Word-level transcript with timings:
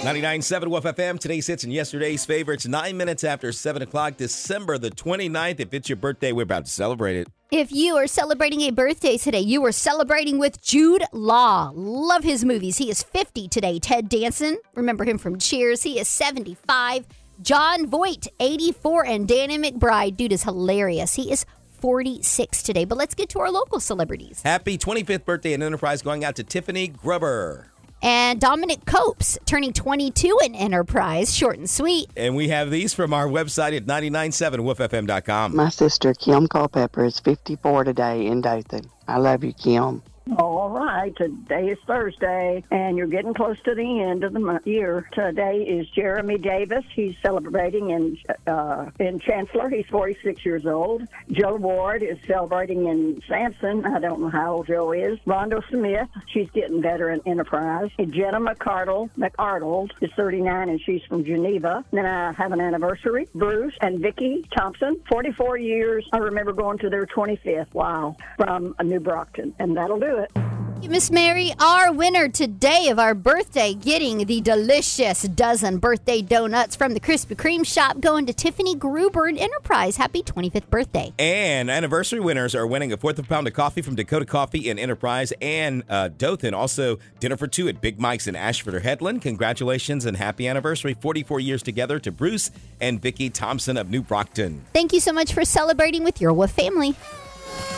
99.7 0.00 0.68
Woof 0.68 0.84
FM, 0.84 1.18
today's 1.18 1.46
hits 1.46 1.62
and 1.62 1.70
yesterday's 1.74 2.24
favorites. 2.24 2.66
Nine 2.66 2.96
minutes 2.96 3.22
after 3.22 3.52
7 3.52 3.82
o'clock, 3.82 4.16
December 4.16 4.78
the 4.78 4.90
29th. 4.90 5.60
If 5.60 5.74
it's 5.74 5.90
your 5.90 5.96
birthday, 5.96 6.32
we're 6.32 6.44
about 6.44 6.64
to 6.64 6.70
celebrate 6.70 7.16
it. 7.16 7.28
If 7.50 7.70
you 7.70 7.96
are 7.96 8.06
celebrating 8.06 8.62
a 8.62 8.70
birthday 8.70 9.18
today, 9.18 9.40
you 9.40 9.62
are 9.66 9.72
celebrating 9.72 10.38
with 10.38 10.62
Jude 10.62 11.04
Law. 11.12 11.70
Love 11.74 12.24
his 12.24 12.46
movies. 12.46 12.78
He 12.78 12.88
is 12.88 13.02
50 13.02 13.48
today. 13.48 13.78
Ted 13.78 14.08
Danson, 14.08 14.56
remember 14.74 15.04
him 15.04 15.18
from 15.18 15.38
Cheers. 15.38 15.82
He 15.82 16.00
is 16.00 16.08
75. 16.08 17.04
Jon 17.42 17.86
Voight, 17.86 18.26
84. 18.40 19.04
And 19.04 19.28
Danny 19.28 19.58
McBride, 19.58 20.16
dude 20.16 20.32
is 20.32 20.44
hilarious. 20.44 21.14
He 21.14 21.30
is 21.30 21.44
46 21.80 22.62
today. 22.62 22.86
But 22.86 22.96
let's 22.96 23.14
get 23.14 23.28
to 23.30 23.40
our 23.40 23.50
local 23.50 23.80
celebrities. 23.80 24.40
Happy 24.42 24.78
25th 24.78 25.26
birthday 25.26 25.52
in 25.52 25.62
Enterprise 25.62 26.00
going 26.00 26.24
out 26.24 26.36
to 26.36 26.42
Tiffany 26.42 26.88
Grubber. 26.88 27.70
And 28.02 28.40
Dominic 28.40 28.86
Copes, 28.86 29.38
turning 29.44 29.72
22 29.72 30.38
in 30.44 30.54
Enterprise. 30.54 31.34
Short 31.34 31.58
and 31.58 31.68
sweet. 31.68 32.10
And 32.16 32.34
we 32.34 32.48
have 32.48 32.70
these 32.70 32.94
from 32.94 33.12
our 33.12 33.26
website 33.26 33.76
at 33.76 33.86
997woofm.com. 33.86 35.54
My 35.54 35.68
sister 35.68 36.14
Kim 36.14 36.46
Culpepper 36.48 37.04
is 37.04 37.20
54 37.20 37.84
today 37.84 38.26
in 38.26 38.40
Dothan. 38.40 38.90
I 39.06 39.18
love 39.18 39.44
you, 39.44 39.52
Kim. 39.52 40.02
Oh, 40.38 40.58
all 40.58 40.70
right, 40.70 40.89
today 41.08 41.68
is 41.68 41.78
Thursday, 41.86 42.62
and 42.70 42.98
you're 42.98 43.06
getting 43.06 43.32
close 43.32 43.58
to 43.62 43.74
the 43.74 44.02
end 44.02 44.22
of 44.22 44.34
the 44.34 44.38
month, 44.38 44.66
year. 44.66 45.08
Today 45.12 45.62
is 45.62 45.88
Jeremy 45.88 46.36
Davis. 46.36 46.84
He's 46.94 47.14
celebrating 47.22 47.90
in 47.90 48.18
uh, 48.46 48.90
in 48.98 49.18
Chancellor. 49.18 49.70
He's 49.70 49.86
46 49.86 50.44
years 50.44 50.66
old. 50.66 51.02
Joe 51.32 51.56
Ward 51.56 52.02
is 52.02 52.18
celebrating 52.26 52.86
in 52.86 53.22
Samson. 53.26 53.86
I 53.86 53.98
don't 53.98 54.20
know 54.20 54.28
how 54.28 54.56
old 54.56 54.66
Joe 54.66 54.92
is. 54.92 55.18
Rondo 55.24 55.62
Smith. 55.70 56.08
She's 56.28 56.50
getting 56.50 56.82
better 56.82 57.10
in 57.10 57.20
Enterprise. 57.26 57.90
Jenna 57.98 58.40
McArdle 58.40 59.08
McArdle 59.16 59.88
is 60.02 60.10
39, 60.16 60.68
and 60.68 60.80
she's 60.82 61.02
from 61.04 61.24
Geneva. 61.24 61.84
Then 61.92 62.04
I 62.04 62.32
have 62.32 62.52
an 62.52 62.60
anniversary. 62.60 63.26
Bruce 63.34 63.74
and 63.80 64.00
Vicki 64.00 64.44
Thompson, 64.54 65.00
44 65.08 65.56
years. 65.56 66.06
I 66.12 66.18
remember 66.18 66.52
going 66.52 66.78
to 66.78 66.90
their 66.90 67.06
25th. 67.06 67.72
Wow, 67.72 68.16
from 68.36 68.74
New 68.82 69.00
Brockton, 69.00 69.54
and 69.58 69.76
that'll 69.76 70.00
do 70.00 70.18
it. 70.18 70.49
Miss 70.88 71.10
Mary, 71.10 71.52
our 71.60 71.92
winner 71.92 72.28
today 72.28 72.88
of 72.88 72.98
our 72.98 73.14
birthday, 73.14 73.74
getting 73.74 74.24
the 74.26 74.40
delicious 74.40 75.22
dozen 75.22 75.78
birthday 75.78 76.22
donuts 76.22 76.74
from 76.74 76.94
the 76.94 77.00
Krispy 77.00 77.36
Kreme 77.36 77.64
shop, 77.64 78.00
going 78.00 78.26
to 78.26 78.32
Tiffany 78.32 78.74
Gruber 78.74 79.28
in 79.28 79.38
Enterprise. 79.38 79.96
Happy 79.96 80.22
25th 80.22 80.68
birthday. 80.68 81.12
And 81.18 81.70
anniversary 81.70 82.18
winners 82.18 82.54
are 82.54 82.66
winning 82.66 82.92
a 82.92 82.96
fourth 82.96 83.18
of 83.18 83.26
a 83.26 83.28
pound 83.28 83.46
of 83.46 83.52
coffee 83.52 83.82
from 83.82 83.94
Dakota 83.94 84.24
Coffee 84.24 84.68
in 84.68 84.78
Enterprise 84.78 85.32
and 85.40 85.84
uh, 85.88 86.08
Dothan. 86.08 86.54
Also, 86.54 86.98
dinner 87.20 87.36
for 87.36 87.46
two 87.46 87.68
at 87.68 87.80
Big 87.80 88.00
Mike's 88.00 88.26
in 88.26 88.34
Ashford 88.34 88.74
or 88.74 88.80
Headland. 88.80 89.22
Congratulations 89.22 90.06
and 90.06 90.16
happy 90.16 90.48
anniversary. 90.48 90.94
44 90.94 91.40
years 91.40 91.62
together 91.62 91.98
to 92.00 92.10
Bruce 92.10 92.50
and 92.80 93.00
Vicki 93.00 93.30
Thompson 93.30 93.76
of 93.76 93.90
New 93.90 94.02
Brockton. 94.02 94.64
Thank 94.72 94.92
you 94.92 95.00
so 95.00 95.12
much 95.12 95.32
for 95.32 95.44
celebrating 95.44 96.04
with 96.04 96.20
your 96.20 96.32
Woof 96.32 96.50
family. 96.50 96.96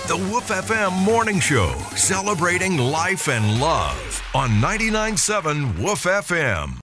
The 0.09 0.17
Woof 0.17 0.49
FM 0.49 1.05
Morning 1.05 1.39
Show, 1.39 1.73
celebrating 1.95 2.77
life 2.77 3.29
and 3.29 3.61
love 3.61 4.21
on 4.35 4.51
99.7 4.61 5.79
Woof 5.79 6.03
FM. 6.03 6.73